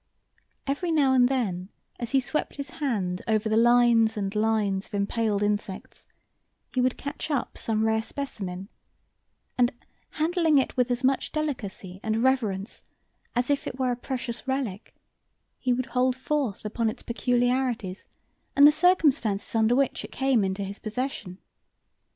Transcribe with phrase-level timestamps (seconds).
[0.65, 1.69] Every now and then
[1.99, 6.07] as he swept his hand over the lines and lines of impaled insects
[6.73, 8.67] he would catch up some rare specimen,
[9.59, 9.71] and,
[10.13, 12.83] handling it with as much delicacy and reverence
[13.35, 14.95] as if it were a precious relic,
[15.59, 18.07] he would hold forth upon its peculiarities
[18.55, 21.37] and the circumstances under which it came into his possession.